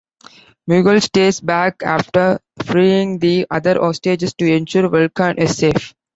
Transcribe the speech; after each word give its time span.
Miguel 0.65 0.99
stays 0.99 1.39
back 1.41 1.83
after 1.83 2.39
freeing 2.65 3.19
the 3.19 3.45
other 3.51 3.75
hostages 3.77 4.33
to 4.33 4.51
ensure 4.51 4.89
Vulcan 4.89 5.37
is 5.37 5.55
safe. 5.55 5.93